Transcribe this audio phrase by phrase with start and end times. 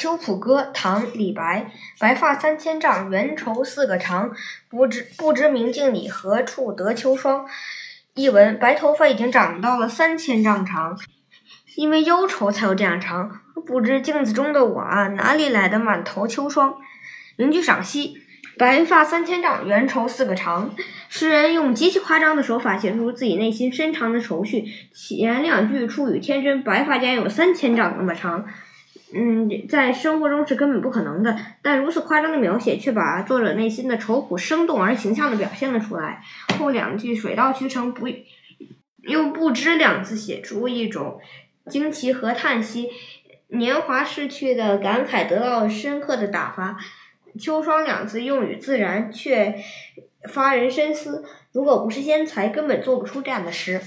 [0.00, 1.70] 秋浦歌，唐·李白。
[1.98, 4.30] 白发三千丈，缘愁似个长。
[4.70, 7.44] 不知不知明镜里，何处得秋霜？
[8.14, 10.98] 译文：白头发已经长到了三千丈长，
[11.76, 13.42] 因为忧愁才有这样长。
[13.66, 16.76] 不知镜子中的我啊，哪里来的满头秋霜？
[17.36, 18.16] 名句赏析：
[18.56, 20.74] 白发三千丈，缘愁似个长。
[21.10, 24.64] 诗人用极其夸张的手法写出自己内心深长的愁绪。
[24.94, 28.46] 前两句出语天真，白发竟然有三千丈那么长。
[29.12, 36.22] 嗯，在生活中是根本不可能的，但如此夸张的描写却把作者内心的愁苦生动而形象地表现了出来。
[36.58, 38.06] 后两句水到渠成，不
[39.02, 41.20] 用“不知”两字写出一种
[41.66, 42.88] 惊奇和叹息，
[43.48, 46.76] 年华逝去的感慨得到深刻的打发。
[47.38, 49.56] 秋霜两字用语自然，却
[50.28, 51.24] 发人深思。
[51.52, 53.80] 如果不是天才，根本做不出这样的诗。